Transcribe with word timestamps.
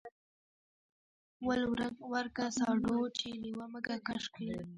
ول 1.47 1.61
ورکه 2.13 2.45
ساډو 2.57 2.99
چې 3.17 3.27
لېوه 3.41 3.65
مږه 3.73 3.95
کش 4.07 4.23
کي. 4.35 4.47